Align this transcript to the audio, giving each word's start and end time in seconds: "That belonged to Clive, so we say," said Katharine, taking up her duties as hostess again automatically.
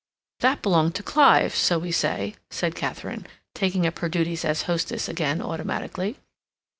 "That 0.39 0.63
belonged 0.63 0.95
to 0.95 1.03
Clive, 1.03 1.53
so 1.53 1.77
we 1.77 1.91
say," 1.91 2.33
said 2.49 2.73
Katharine, 2.73 3.27
taking 3.53 3.85
up 3.85 3.99
her 3.99 4.09
duties 4.09 4.43
as 4.43 4.63
hostess 4.63 5.07
again 5.07 5.43
automatically. 5.43 6.17